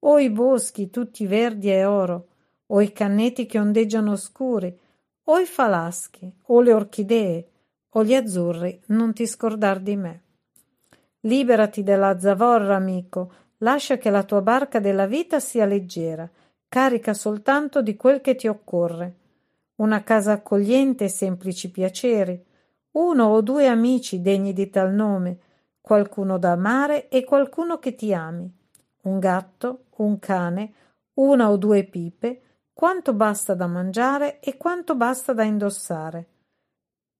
o 0.00 0.18
i 0.18 0.30
boschi 0.30 0.90
tutti 0.90 1.26
verdi 1.26 1.70
e 1.70 1.84
oro, 1.84 2.26
o 2.66 2.80
i 2.80 2.92
canneti 2.92 3.46
che 3.46 3.58
ondeggiano 3.58 4.16
scuri, 4.16 4.78
o 5.24 5.38
i 5.38 5.46
falaschi, 5.46 6.30
o 6.46 6.60
le 6.60 6.72
orchidee, 6.72 7.48
o 7.90 8.04
gli 8.04 8.14
azzurri, 8.14 8.80
non 8.86 9.12
ti 9.12 9.26
scordar 9.26 9.80
di 9.80 9.96
me. 9.96 10.22
Liberati 11.20 11.82
della 11.82 12.18
zavorra, 12.18 12.76
amico, 12.76 13.32
lascia 13.58 13.98
che 13.98 14.08
la 14.08 14.22
tua 14.22 14.40
barca 14.40 14.80
della 14.80 15.06
vita 15.06 15.38
sia 15.38 15.66
leggera, 15.66 16.28
carica 16.66 17.12
soltanto 17.12 17.82
di 17.82 17.94
quel 17.96 18.20
che 18.20 18.36
ti 18.36 18.48
occorre. 18.48 19.16
Una 19.76 20.02
casa 20.02 20.32
accogliente 20.32 21.04
e 21.04 21.08
semplici 21.08 21.70
piaceri, 21.70 22.42
uno 22.92 23.26
o 23.26 23.40
due 23.42 23.66
amici 23.66 24.22
degni 24.22 24.52
di 24.52 24.70
tal 24.70 24.92
nome, 24.94 25.38
qualcuno 25.80 26.38
da 26.38 26.52
amare 26.52 27.08
e 27.08 27.24
qualcuno 27.24 27.78
che 27.78 27.94
ti 27.94 28.14
ami, 28.14 28.50
un 29.02 29.18
gatto, 29.18 29.84
un 29.96 30.18
cane, 30.18 30.72
una 31.14 31.50
o 31.50 31.56
due 31.56 31.84
pipe, 31.84 32.42
quanto 32.72 33.12
basta 33.12 33.54
da 33.54 33.66
mangiare 33.66 34.40
e 34.40 34.56
quanto 34.56 34.94
basta 34.94 35.34
da 35.34 35.42
indossare, 35.42 36.28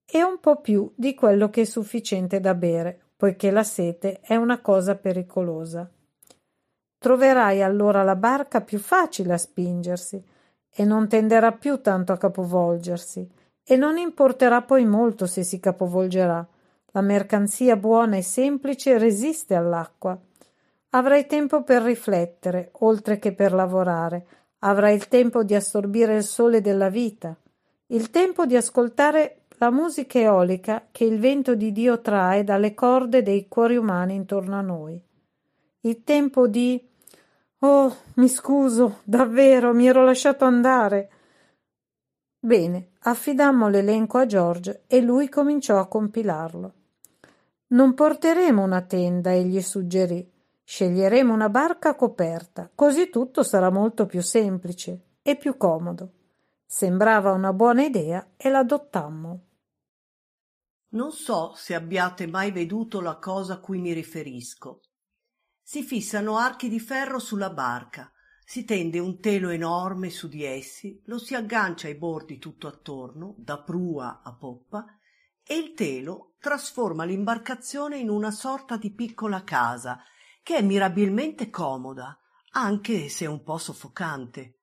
e 0.05 0.23
un 0.23 0.39
po' 0.39 0.59
più 0.59 0.91
di 0.95 1.13
quello 1.13 1.49
che 1.49 1.61
è 1.61 1.65
sufficiente 1.65 2.39
da 2.39 2.55
bere, 2.55 3.10
poiché 3.21 3.51
la 3.51 3.61
sete 3.61 4.19
è 4.21 4.35
una 4.35 4.61
cosa 4.61 4.95
pericolosa. 4.95 5.87
Troverai 6.97 7.61
allora 7.61 8.01
la 8.01 8.15
barca 8.15 8.61
più 8.61 8.79
facile 8.79 9.33
a 9.33 9.37
spingersi 9.37 10.19
e 10.73 10.85
non 10.85 11.07
tenderà 11.07 11.51
più 11.51 11.81
tanto 11.81 12.13
a 12.13 12.17
capovolgersi 12.17 13.29
e 13.63 13.75
non 13.75 13.99
importerà 13.99 14.63
poi 14.63 14.85
molto 14.85 15.27
se 15.27 15.43
si 15.43 15.59
capovolgerà. 15.59 16.43
La 16.93 17.01
mercanzia 17.01 17.75
buona 17.75 18.15
e 18.15 18.23
semplice 18.23 18.97
resiste 18.97 19.53
all'acqua. 19.53 20.19
Avrai 20.89 21.27
tempo 21.27 21.61
per 21.61 21.83
riflettere, 21.83 22.71
oltre 22.79 23.19
che 23.19 23.35
per 23.35 23.53
lavorare. 23.53 24.25
Avrai 24.61 24.95
il 24.95 25.07
tempo 25.07 25.43
di 25.43 25.53
assorbire 25.53 26.15
il 26.15 26.23
sole 26.23 26.59
della 26.59 26.89
vita, 26.89 27.35
il 27.89 28.09
tempo 28.09 28.47
di 28.47 28.55
ascoltare 28.55 29.40
la 29.61 29.69
musica 29.69 30.17
eolica 30.17 30.87
che 30.91 31.03
il 31.03 31.19
vento 31.19 31.53
di 31.53 31.71
Dio 31.71 32.01
trae 32.01 32.43
dalle 32.43 32.73
corde 32.73 33.21
dei 33.21 33.47
cuori 33.47 33.77
umani 33.77 34.15
intorno 34.15 34.57
a 34.57 34.61
noi. 34.61 34.99
Il 35.81 36.03
tempo 36.03 36.47
di 36.47 36.83
Oh, 37.59 37.95
mi 38.15 38.27
scuso, 38.27 39.01
davvero, 39.03 39.71
mi 39.71 39.87
ero 39.87 40.03
lasciato 40.03 40.45
andare. 40.45 41.11
Bene, 42.39 42.93
affidammo 43.01 43.69
l'elenco 43.69 44.17
a 44.17 44.25
George 44.25 44.81
e 44.87 44.99
lui 44.99 45.29
cominciò 45.29 45.77
a 45.77 45.85
compilarlo. 45.85 46.73
Non 47.67 47.93
porteremo 47.93 48.63
una 48.63 48.81
tenda, 48.81 49.31
egli 49.31 49.61
suggerì. 49.61 50.27
Sceglieremo 50.63 51.31
una 51.31 51.49
barca 51.49 51.93
coperta, 51.93 52.67
così 52.73 53.11
tutto 53.11 53.43
sarà 53.43 53.69
molto 53.69 54.07
più 54.07 54.23
semplice 54.23 55.01
e 55.21 55.35
più 55.35 55.55
comodo. 55.55 56.09
Sembrava 56.65 57.31
una 57.31 57.53
buona 57.53 57.83
idea 57.83 58.25
e 58.35 58.49
l'adottammo. 58.49 59.41
Non 60.91 61.11
so 61.11 61.53
se 61.55 61.73
abbiate 61.73 62.27
mai 62.27 62.51
veduto 62.51 63.01
la 63.01 63.17
cosa 63.17 63.55
a 63.55 63.59
cui 63.59 63.79
mi 63.79 63.93
riferisco 63.93 64.81
si 65.63 65.83
fissano 65.83 66.37
archi 66.37 66.67
di 66.67 66.79
ferro 66.79 67.17
sulla 67.17 67.49
barca 67.49 68.11
si 68.43 68.65
tende 68.65 68.99
un 68.99 69.21
telo 69.21 69.49
enorme 69.49 70.09
su 70.09 70.27
di 70.27 70.43
essi 70.43 71.01
lo 71.05 71.17
si 71.17 71.33
aggancia 71.33 71.87
ai 71.87 71.95
bordi 71.95 72.39
tutto 72.39 72.67
attorno 72.67 73.35
da 73.37 73.61
prua 73.61 74.21
a 74.21 74.33
poppa 74.33 74.85
e 75.41 75.55
il 75.55 75.73
telo 75.73 76.33
trasforma 76.39 77.05
l'imbarcazione 77.05 77.97
in 77.97 78.09
una 78.09 78.31
sorta 78.31 78.75
di 78.75 78.93
piccola 78.93 79.43
casa 79.43 80.03
che 80.43 80.57
è 80.57 80.61
mirabilmente 80.61 81.49
comoda, 81.49 82.19
anche 82.51 83.09
se 83.09 83.25
un 83.25 83.43
po' 83.43 83.57
soffocante. 83.57 84.59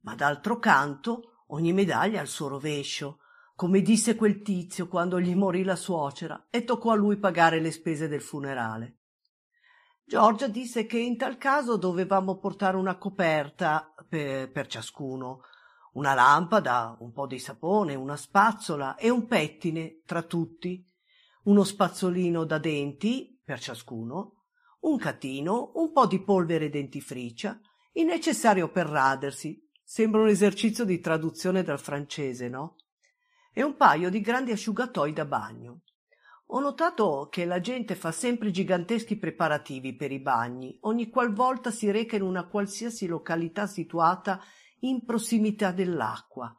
Ma 0.00 0.14
d'altro 0.14 0.58
canto 0.58 1.44
ogni 1.48 1.72
medaglia 1.72 2.20
ha 2.20 2.22
il 2.22 2.28
suo 2.28 2.48
rovescio, 2.48 3.18
come 3.60 3.82
disse 3.82 4.14
quel 4.14 4.40
tizio 4.40 4.88
quando 4.88 5.20
gli 5.20 5.34
morì 5.34 5.64
la 5.64 5.76
suocera 5.76 6.46
e 6.48 6.64
toccò 6.64 6.92
a 6.92 6.94
lui 6.94 7.18
pagare 7.18 7.60
le 7.60 7.70
spese 7.70 8.08
del 8.08 8.22
funerale. 8.22 9.00
Giorgia 10.02 10.48
disse 10.48 10.86
che 10.86 10.98
in 10.98 11.18
tal 11.18 11.36
caso 11.36 11.76
dovevamo 11.76 12.38
portare 12.38 12.78
una 12.78 12.96
coperta 12.96 13.92
per, 14.08 14.50
per 14.50 14.66
ciascuno, 14.66 15.42
una 15.92 16.14
lampada, 16.14 16.96
un 17.00 17.12
po' 17.12 17.26
di 17.26 17.38
sapone, 17.38 17.94
una 17.94 18.16
spazzola 18.16 18.96
e 18.96 19.10
un 19.10 19.26
pettine 19.26 20.00
tra 20.06 20.22
tutti, 20.22 20.82
uno 21.42 21.62
spazzolino 21.62 22.44
da 22.44 22.56
denti 22.56 23.38
per 23.44 23.60
ciascuno, 23.60 24.44
un 24.84 24.96
catino, 24.96 25.72
un 25.74 25.92
po' 25.92 26.06
di 26.06 26.22
polvere 26.22 26.70
dentifricia, 26.70 27.60
il 27.92 28.06
necessario 28.06 28.70
per 28.70 28.86
radersi. 28.86 29.62
Sembra 29.84 30.22
un 30.22 30.28
esercizio 30.28 30.86
di 30.86 30.98
traduzione 30.98 31.62
dal 31.62 31.78
francese, 31.78 32.48
no? 32.48 32.76
E 33.52 33.62
un 33.62 33.76
paio 33.76 34.10
di 34.10 34.20
grandi 34.20 34.52
asciugatoi 34.52 35.12
da 35.12 35.24
bagno. 35.24 35.80
Ho 36.52 36.60
notato 36.60 37.28
che 37.30 37.44
la 37.44 37.60
gente 37.60 37.94
fa 37.94 38.10
sempre 38.10 38.50
giganteschi 38.50 39.16
preparativi 39.16 39.94
per 39.94 40.10
i 40.10 40.20
bagni, 40.20 40.76
ogni 40.82 41.08
qualvolta 41.08 41.70
si 41.70 41.90
reca 41.90 42.16
in 42.16 42.22
una 42.22 42.46
qualsiasi 42.46 43.06
località 43.06 43.66
situata 43.66 44.42
in 44.80 45.04
prossimità 45.04 45.70
dell'acqua, 45.72 46.56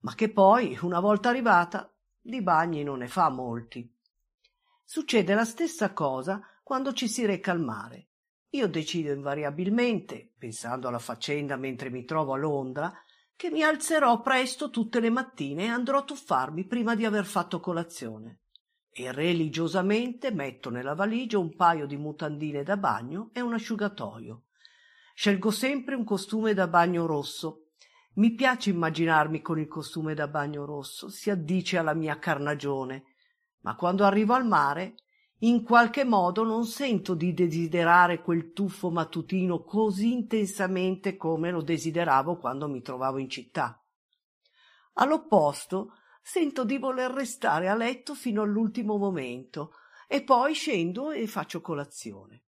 ma 0.00 0.14
che 0.14 0.30
poi, 0.30 0.78
una 0.82 1.00
volta 1.00 1.28
arrivata, 1.28 1.92
di 2.20 2.42
bagni 2.42 2.82
non 2.82 2.98
ne 2.98 3.08
fa 3.08 3.28
molti. 3.28 3.90
Succede 4.84 5.34
la 5.34 5.44
stessa 5.44 5.92
cosa 5.92 6.40
quando 6.62 6.92
ci 6.92 7.08
si 7.08 7.24
reca 7.26 7.52
al 7.52 7.60
mare. 7.60 8.08
Io 8.50 8.68
decido 8.68 9.12
invariabilmente, 9.12 10.32
pensando 10.36 10.88
alla 10.88 10.98
faccenda 10.98 11.56
mentre 11.56 11.90
mi 11.90 12.04
trovo 12.04 12.32
a 12.32 12.38
Londra, 12.38 12.92
che 13.40 13.50
mi 13.50 13.62
alzerò 13.62 14.20
presto 14.20 14.68
tutte 14.68 15.00
le 15.00 15.08
mattine 15.08 15.64
e 15.64 15.68
andrò 15.68 16.00
a 16.00 16.04
tuffarmi 16.04 16.66
prima 16.66 16.94
di 16.94 17.06
aver 17.06 17.24
fatto 17.24 17.58
colazione 17.58 18.40
e 18.90 19.12
religiosamente 19.12 20.30
metto 20.30 20.68
nella 20.68 20.94
valigia 20.94 21.38
un 21.38 21.56
paio 21.56 21.86
di 21.86 21.96
mutandine 21.96 22.62
da 22.62 22.76
bagno 22.76 23.30
e 23.32 23.40
un 23.40 23.54
asciugatoio. 23.54 24.42
Scelgo 25.14 25.50
sempre 25.50 25.94
un 25.94 26.04
costume 26.04 26.52
da 26.52 26.68
bagno 26.68 27.06
rosso. 27.06 27.70
Mi 28.16 28.34
piace 28.34 28.68
immaginarmi 28.68 29.40
con 29.40 29.58
il 29.58 29.68
costume 29.68 30.12
da 30.12 30.28
bagno 30.28 30.66
rosso, 30.66 31.08
si 31.08 31.30
addice 31.30 31.78
alla 31.78 31.94
mia 31.94 32.18
carnagione, 32.18 33.04
ma 33.60 33.74
quando 33.74 34.04
arrivo 34.04 34.34
al 34.34 34.46
mare, 34.46 34.96
in 35.42 35.62
qualche 35.62 36.04
modo 36.04 36.44
non 36.44 36.66
sento 36.66 37.14
di 37.14 37.32
desiderare 37.32 38.20
quel 38.20 38.52
tuffo 38.52 38.90
mattutino 38.90 39.62
così 39.62 40.12
intensamente 40.12 41.16
come 41.16 41.50
lo 41.50 41.62
desideravo 41.62 42.36
quando 42.36 42.68
mi 42.68 42.82
trovavo 42.82 43.16
in 43.16 43.30
città. 43.30 43.82
All'opposto, 44.94 45.94
sento 46.20 46.64
di 46.64 46.76
voler 46.76 47.10
restare 47.10 47.68
a 47.68 47.74
letto 47.74 48.14
fino 48.14 48.42
all'ultimo 48.42 48.98
momento 48.98 49.72
e 50.06 50.22
poi 50.22 50.52
scendo 50.52 51.10
e 51.10 51.26
faccio 51.26 51.62
colazione. 51.62 52.42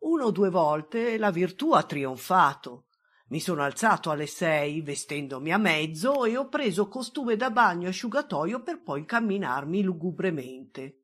Uno 0.00 0.26
o 0.26 0.30
due 0.30 0.50
volte 0.50 1.18
la 1.18 1.30
virtù 1.30 1.72
ha 1.72 1.82
trionfato. 1.82 2.86
Mi 3.28 3.40
sono 3.40 3.62
alzato 3.62 4.10
alle 4.10 4.26
sei 4.26 4.80
vestendomi 4.80 5.52
a 5.52 5.58
mezzo 5.58 6.24
e 6.24 6.36
ho 6.36 6.48
preso 6.48 6.88
costume 6.88 7.36
da 7.36 7.50
bagno 7.50 7.86
e 7.86 7.90
asciugatoio 7.90 8.62
per 8.62 8.80
poi 8.82 9.04
camminarmi 9.04 9.82
lugubremente. 9.82 10.99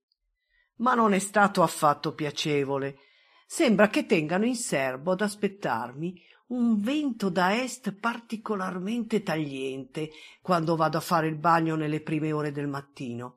Ma 0.77 0.95
non 0.95 1.13
è 1.13 1.19
stato 1.19 1.63
affatto 1.63 2.15
piacevole. 2.15 2.99
Sembra 3.47 3.89
che 3.89 4.07
tengano 4.07 4.45
in 4.45 4.57
serbo 4.57 5.13
ad 5.13 5.21
aspettarmi 5.21 6.21
un 6.49 6.81
vento 6.81 7.29
da 7.29 7.61
est 7.61 7.93
particolarmente 7.93 9.23
tagliente 9.23 10.11
quando 10.41 10.77
vado 10.77 10.97
a 10.97 11.01
fare 11.01 11.27
il 11.27 11.37
bagno 11.37 11.75
nelle 11.75 12.01
prime 12.01 12.33
ore 12.33 12.53
del 12.53 12.69
mattino. 12.69 13.35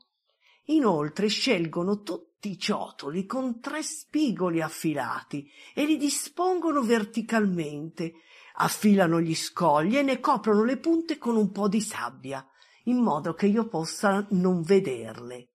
Inoltre 0.65 1.27
scelgono 1.27 2.03
tutti 2.03 2.51
i 2.51 2.59
ciotoli 2.59 3.25
con 3.25 3.59
tre 3.59 3.81
spigoli 3.81 4.61
affilati 4.61 5.49
e 5.73 5.85
li 5.85 5.97
dispongono 5.97 6.83
verticalmente, 6.83 8.13
affilano 8.55 9.19
gli 9.19 9.33
scogli 9.33 9.97
e 9.97 10.03
ne 10.03 10.19
coprono 10.19 10.63
le 10.63 10.77
punte 10.77 11.17
con 11.17 11.35
un 11.35 11.51
po' 11.51 11.67
di 11.67 11.81
sabbia, 11.81 12.47
in 12.83 12.97
modo 12.97 13.33
che 13.33 13.47
io 13.47 13.67
possa 13.67 14.25
non 14.31 14.61
vederle. 14.61 15.53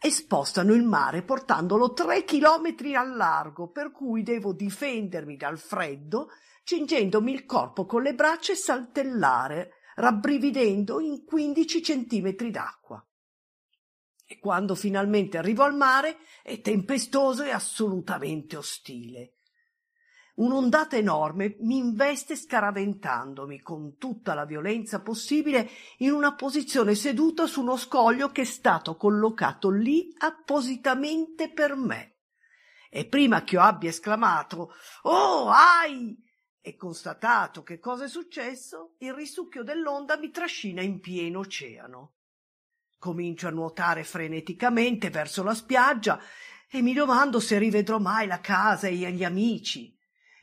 E 0.00 0.10
spostano 0.10 0.74
il 0.74 0.84
mare 0.84 1.22
portandolo 1.22 1.92
tre 1.92 2.24
chilometri 2.24 2.94
al 2.94 3.16
largo, 3.16 3.70
per 3.70 3.90
cui 3.90 4.22
devo 4.22 4.52
difendermi 4.52 5.36
dal 5.36 5.58
freddo 5.58 6.28
cingendomi 6.62 7.32
il 7.32 7.44
corpo 7.44 7.86
con 7.86 8.02
le 8.02 8.14
braccia 8.14 8.52
e 8.52 8.56
saltellare, 8.56 9.72
rabbrividendo 9.96 11.00
in 11.00 11.24
quindici 11.24 11.82
centimetri 11.82 12.50
d'acqua. 12.50 13.02
E 14.24 14.38
quando 14.38 14.74
finalmente 14.74 15.38
arrivo 15.38 15.62
al 15.62 15.74
mare 15.74 16.18
è 16.42 16.60
tempestoso 16.60 17.42
e 17.42 17.50
assolutamente 17.50 18.56
ostile. 18.56 19.37
Un'ondata 20.38 20.96
enorme 20.96 21.56
mi 21.60 21.78
investe 21.78 22.36
scaraventandomi 22.36 23.60
con 23.60 23.96
tutta 23.96 24.34
la 24.34 24.44
violenza 24.44 25.00
possibile 25.00 25.68
in 25.98 26.12
una 26.12 26.34
posizione 26.34 26.94
seduta 26.94 27.48
su 27.48 27.60
uno 27.60 27.76
scoglio 27.76 28.30
che 28.30 28.42
è 28.42 28.44
stato 28.44 28.96
collocato 28.96 29.68
lì 29.68 30.14
appositamente 30.18 31.50
per 31.50 31.74
me. 31.74 32.18
E 32.88 33.06
prima 33.06 33.42
che 33.42 33.56
io 33.56 33.62
abbia 33.62 33.88
esclamato 33.88 34.74
Oh, 35.02 35.50
ai! 35.50 36.16
e 36.60 36.76
constatato 36.76 37.64
che 37.64 37.80
cosa 37.80 38.04
è 38.04 38.08
successo, 38.08 38.94
il 38.98 39.14
risucchio 39.14 39.64
dell'onda 39.64 40.18
mi 40.18 40.30
trascina 40.30 40.82
in 40.82 41.00
pieno 41.00 41.40
oceano. 41.40 42.12
Comincio 42.96 43.48
a 43.48 43.50
nuotare 43.50 44.04
freneticamente 44.04 45.10
verso 45.10 45.42
la 45.42 45.54
spiaggia 45.54 46.20
e 46.70 46.80
mi 46.80 46.92
domando 46.92 47.40
se 47.40 47.58
rivedrò 47.58 47.98
mai 47.98 48.28
la 48.28 48.40
casa 48.40 48.86
e 48.86 48.94
gli 48.94 49.24
amici 49.24 49.96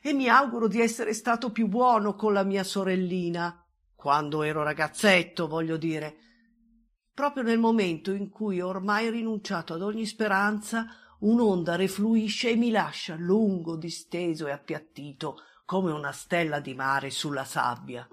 e 0.06 0.12
mi 0.12 0.28
auguro 0.28 0.68
di 0.68 0.80
essere 0.80 1.12
stato 1.12 1.50
più 1.50 1.66
buono 1.66 2.14
con 2.14 2.32
la 2.32 2.44
mia 2.44 2.62
sorellina, 2.62 3.66
quando 3.96 4.44
ero 4.44 4.62
ragazzetto, 4.62 5.48
voglio 5.48 5.76
dire. 5.76 6.16
Proprio 7.12 7.42
nel 7.42 7.58
momento 7.58 8.12
in 8.12 8.28
cui 8.28 8.60
ho 8.60 8.68
ormai 8.68 9.10
rinunciato 9.10 9.74
ad 9.74 9.82
ogni 9.82 10.06
speranza, 10.06 10.86
un'onda 11.18 11.74
refluisce 11.74 12.50
e 12.50 12.54
mi 12.54 12.70
lascia 12.70 13.16
lungo, 13.16 13.74
disteso 13.74 14.46
e 14.46 14.52
appiattito 14.52 15.38
come 15.64 15.90
una 15.90 16.12
stella 16.12 16.60
di 16.60 16.74
mare 16.74 17.10
sulla 17.10 17.44
sabbia. 17.44 18.08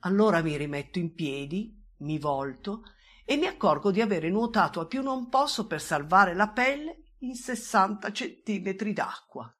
Allora 0.00 0.40
mi 0.40 0.56
rimetto 0.56 0.98
in 0.98 1.12
piedi, 1.12 1.84
mi 1.98 2.18
volto 2.18 2.84
e 3.26 3.36
mi 3.36 3.44
accorgo 3.44 3.90
di 3.90 4.00
avere 4.00 4.30
nuotato 4.30 4.80
a 4.80 4.86
più 4.86 5.02
non 5.02 5.28
posso 5.28 5.66
per 5.66 5.82
salvare 5.82 6.32
la 6.32 6.48
pelle 6.48 7.12
in 7.18 7.34
sessanta 7.34 8.10
centimetri 8.10 8.94
d'acqua. 8.94 9.52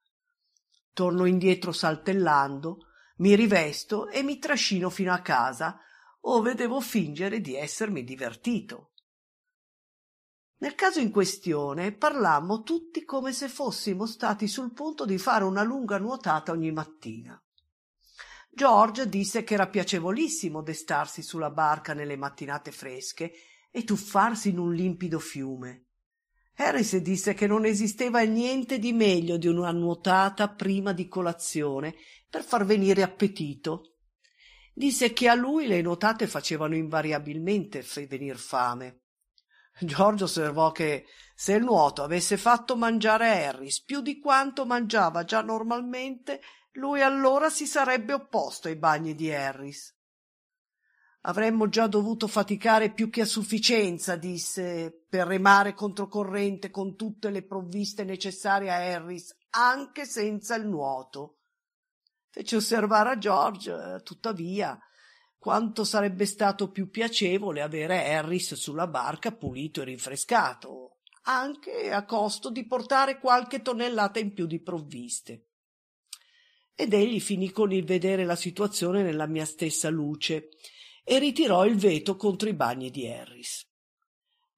Torno 0.99 1.27
indietro 1.27 1.71
saltellando, 1.71 2.89
mi 3.19 3.37
rivesto 3.37 4.09
e 4.09 4.25
mi 4.25 4.41
trascino 4.41 4.91
fino 4.91 5.13
a 5.13 5.21
casa, 5.21 5.79
ove 6.23 6.57
devo 6.57 6.81
fingere 6.81 7.41
di 7.41 7.55
essermi 7.55 8.03
divertito. 8.03 8.95
Nel 10.57 10.75
caso 10.75 10.99
in 10.99 11.13
questione 11.13 11.93
parlammo 11.93 12.65
tutti 12.65 13.05
come 13.05 13.33
se 13.33 13.49
fossimo 13.49 14.07
stati 14.07 14.49
sul 14.49 14.73
punto 14.73 15.05
di 15.05 15.19
fare 15.19 15.45
una 15.45 15.63
lunga 15.63 15.99
nuotata 15.99 16.51
ogni 16.51 16.73
mattina. 16.73 17.41
George 18.51 19.09
disse 19.09 19.45
che 19.45 19.55
era 19.55 19.69
piacevolissimo 19.69 20.63
destarsi 20.63 21.23
sulla 21.23 21.51
barca 21.51 21.95
nelle 21.95 22.17
mattinate 22.17 22.73
fresche 22.73 23.35
e 23.71 23.85
tuffarsi 23.85 24.49
in 24.49 24.59
un 24.59 24.75
limpido 24.75 25.21
fiume. 25.21 25.88
Harris 26.61 26.97
disse 26.97 27.35
che 27.35 27.47
non 27.47 27.64
esisteva 27.64 28.21
niente 28.23 28.81
di 28.81 28.92
meglio 28.92 29.37
di 29.37 29.47
una 29.47 29.71
nuotata 29.71 30.49
prima 30.49 30.92
di 30.92 31.07
colazione 31.07 31.94
per 32.29 32.42
far 32.42 32.64
venire 32.64 33.03
appetito. 33.03 33.94
Disse 34.75 35.12
che 35.12 35.29
a 35.29 35.35
lui 35.35 35.68
le 35.68 35.81
nuotate 35.83 36.27
facevano 36.27 36.75
invariabilmente 36.75 37.85
venir 38.09 38.37
fame. 38.37 39.03
Giorgio 39.81 40.25
osservò 40.25 40.73
che 40.73 41.05
se 41.35 41.53
il 41.53 41.62
nuoto 41.62 42.03
avesse 42.03 42.37
fatto 42.37 42.77
mangiare 42.77 43.47
Harris 43.47 43.85
più 43.85 44.01
di 44.01 44.18
quanto 44.18 44.66
mangiava 44.66 45.23
già 45.23 45.40
normalmente, 45.42 46.40
lui 46.73 47.01
allora 47.03 47.51
si 47.51 47.66
sarebbe 47.66 48.14
opposto 48.14 48.66
ai 48.66 48.77
bagni 48.77 49.14
di 49.14 49.33
Harris. 49.33 49.97
Avremmo 51.23 51.69
già 51.69 51.89
dovuto 51.89 52.29
faticare 52.29 52.93
più 52.93 53.11
che 53.11 53.23
a 53.23 53.27
sufficienza, 53.27 54.17
disse, 54.17 55.05
per 55.09 55.27
remare 55.27 55.75
controcorrente 55.75 56.71
con 56.71 56.97
tutte 56.97 57.31
le 57.31 57.45
provviste 57.45 58.05
necessarie 58.05 58.71
a 58.71 58.77
Harris, 58.77 59.37
anche 59.51 60.05
senza 60.05 60.55
il 60.55 60.67
nuoto. 60.67 61.39
Fece 62.31 62.57
osservare 62.57 63.11
a 63.11 63.19
George, 63.19 64.01
tuttavia, 64.05 64.79
quanto 65.37 65.85
sarebbe 65.85 66.25
stato 66.25 66.71
più 66.71 66.89
piacevole 66.89 67.63
avere 67.63 68.15
Harris 68.15 68.55
sulla 68.55 68.87
barca 68.87 69.33
pulito 69.33 69.83
e 69.83 69.85
rinfrescato, 69.85 70.99
anche 71.23 71.91
a 71.91 72.05
costo 72.05 72.51
di 72.51 72.67
portare 72.67 73.19
qualche 73.19 73.61
tonnellata 73.61 74.19
in 74.21 74.33
più 74.33 74.47
di 74.47 74.61
provviste. 74.61 75.47
Ed 76.75 76.93
egli 76.93 77.21
finì 77.21 77.51
con 77.51 77.73
il 77.73 77.85
vedere 77.85 78.25
la 78.25 78.37
situazione 78.37 79.03
nella 79.03 79.27
mia 79.27 79.45
stessa 79.45 79.89
luce 79.89 80.51
e 81.11 81.18
ritirò 81.18 81.64
il 81.64 81.77
veto 81.77 82.16
contro 82.16 82.51
i 82.51 82.55
bagni 82.55 82.90
di 82.90 83.09
Harris. 83.09 83.66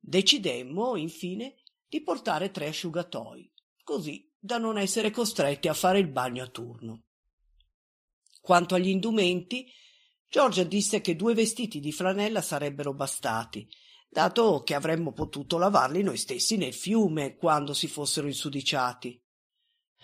Decidemmo, 0.00 0.96
infine, 0.96 1.54
di 1.86 2.02
portare 2.02 2.50
tre 2.50 2.66
asciugatoi, 2.66 3.48
così 3.84 4.28
da 4.36 4.58
non 4.58 4.76
essere 4.76 5.12
costretti 5.12 5.68
a 5.68 5.74
fare 5.74 6.00
il 6.00 6.08
bagno 6.08 6.42
a 6.42 6.48
turno. 6.48 7.04
Quanto 8.40 8.74
agli 8.74 8.88
indumenti, 8.88 9.64
Giorgia 10.28 10.64
disse 10.64 11.00
che 11.00 11.14
due 11.14 11.34
vestiti 11.34 11.78
di 11.78 11.92
flanella 11.92 12.42
sarebbero 12.42 12.94
bastati, 12.94 13.68
dato 14.08 14.64
che 14.64 14.74
avremmo 14.74 15.12
potuto 15.12 15.56
lavarli 15.56 16.02
noi 16.02 16.16
stessi 16.16 16.56
nel 16.56 16.74
fiume 16.74 17.36
quando 17.36 17.74
si 17.74 17.86
fossero 17.86 18.26
insudiciati. 18.26 19.22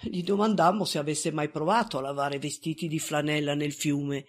Gli 0.01 0.23
domandammo 0.23 0.85
se 0.85 0.99
avesse 0.99 1.33
mai 1.33 1.51
provato 1.51 1.99
a 1.99 2.03
lavare 2.03 2.39
vestiti 2.39 2.87
di 2.87 3.01
flanella 3.01 3.57
nel 3.57 3.73
fiume 3.73 4.27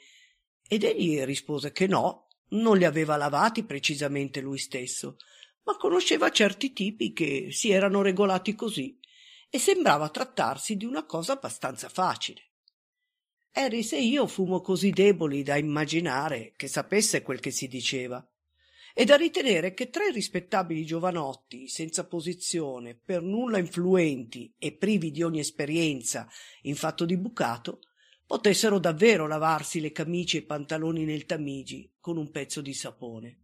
ed 0.67 0.84
egli 0.84 1.21
rispose 1.23 1.71
che 1.71 1.88
no, 1.88 2.27
non 2.49 2.77
li 2.77 2.86
aveva 2.86 3.15
lavati 3.17 3.63
precisamente 3.63 4.41
lui 4.41 4.58
stesso, 4.58 5.17
ma 5.63 5.75
conosceva 5.75 6.32
certi 6.32 6.71
tipi 6.71 7.13
che 7.13 7.49
si 7.51 7.71
erano 7.71 8.01
regolati 8.01 8.56
così 8.56 8.97
e 9.49 9.60
sembrava 9.60 10.10
trattarsi 10.10 10.77
di 10.77 10.86
una 10.86 11.06
cosa 11.06 11.34
abbastanza 11.34 11.89
facile. 11.89 12.43
Harris 13.51 13.93
e 13.93 14.01
io 14.01 14.27
fummo 14.27 14.62
così 14.62 14.91
deboli 14.91 15.43
da 15.43 15.58
immaginare 15.58 16.53
che 16.56 16.67
sapesse 16.67 17.21
quel 17.21 17.39
che 17.39 17.51
si 17.51 17.67
diceva 17.67 18.25
e 18.93 19.06
da 19.06 19.15
ritenere 19.15 19.73
che 19.73 19.89
tre 19.89 20.10
rispettabili 20.12 20.86
giovanotti 20.86 21.67
senza 21.67 22.08
posizione, 22.08 22.95
per 22.95 23.21
nulla 23.21 23.60
influenti 23.60 24.53
e 24.58 24.75
privi 24.75 25.12
di 25.12 25.21
ogni 25.21 25.39
esperienza 25.39 26.27
in 26.63 26.75
fatto 26.75 27.06
di 27.06 27.15
bucato, 27.15 27.82
potessero 28.28 28.78
davvero 28.78 29.26
lavarsi 29.26 29.80
le 29.80 29.94
camicie 29.94 30.38
e 30.38 30.40
i 30.42 30.46
pantaloni 30.46 31.06
nel 31.06 31.26
Tamigi 31.26 31.90
con 32.00 32.18
un 32.18 32.30
pezzo 32.30 32.62
di 32.62 32.74
sapone. 32.74 33.40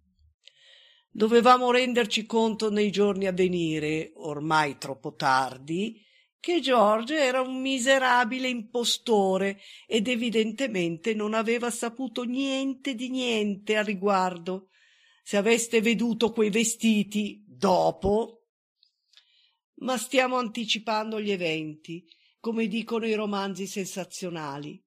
Dovevamo 1.09 1.71
renderci 1.71 2.25
conto 2.25 2.69
nei 2.69 2.91
giorni 2.91 3.25
a 3.25 3.31
venire, 3.31 4.11
ormai 4.15 4.77
troppo 4.77 5.15
tardi, 5.15 6.03
che 6.39 6.59
George 6.59 7.15
era 7.15 7.39
un 7.39 7.61
miserabile 7.61 8.49
impostore 8.49 9.61
ed 9.87 10.09
evidentemente 10.09 11.13
non 11.13 11.33
aveva 11.33 11.71
saputo 11.71 12.23
niente 12.23 12.95
di 12.95 13.09
niente 13.09 13.77
a 13.77 13.81
riguardo. 13.81 14.67
Se 15.23 15.37
aveste 15.37 15.79
veduto 15.79 16.33
quei 16.33 16.49
vestiti 16.49 17.45
dopo. 17.47 18.47
Ma 19.75 19.97
stiamo 19.97 20.35
anticipando 20.35 21.21
gli 21.21 21.31
eventi, 21.31 22.05
come 22.43 22.67
dicono 22.67 23.07
i 23.07 23.13
romanzi 23.13 23.65
sensazionali. 23.65 24.77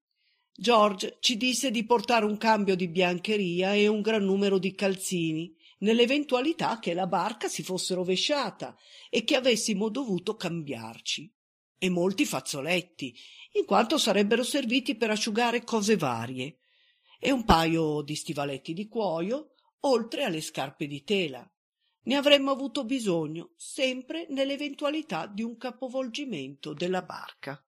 George 0.52 1.16
ci 1.20 1.38
disse 1.38 1.70
di 1.70 1.86
portare 1.86 2.26
un 2.26 2.36
cambio 2.36 2.76
di 2.76 2.86
biancheria 2.86 3.72
e 3.72 3.86
un 3.86 4.02
gran 4.02 4.24
numero 4.24 4.58
di 4.58 4.74
calzini 4.74 5.56
nell'eventualità 5.78 6.78
che 6.78 6.92
la 6.92 7.06
barca 7.06 7.48
si 7.48 7.62
fosse 7.62 7.94
rovesciata 7.94 8.76
e 9.08 9.24
che 9.24 9.36
avessimo 9.36 9.88
dovuto 9.88 10.36
cambiarci. 10.36 11.32
E 11.78 11.88
molti 11.88 12.26
fazzoletti, 12.26 13.14
in 13.52 13.64
quanto 13.64 13.96
sarebbero 13.96 14.42
serviti 14.42 14.94
per 14.94 15.08
asciugare 15.08 15.64
cose 15.64 15.96
varie, 15.96 16.58
e 17.18 17.30
un 17.30 17.46
paio 17.46 18.02
di 18.02 18.16
stivaletti 18.16 18.74
di 18.74 18.86
cuoio, 18.86 19.54
oltre 19.80 20.24
alle 20.24 20.42
scarpe 20.42 20.86
di 20.86 21.02
tela. 21.04 21.50
Ne 22.06 22.14
avremmo 22.14 22.52
avuto 22.52 22.84
bisogno 22.84 23.50
sempre 23.56 24.26
nell'eventualità 24.30 25.26
di 25.26 25.42
un 25.42 25.56
capovolgimento 25.56 26.72
della 26.72 27.02
barca. 27.02 27.60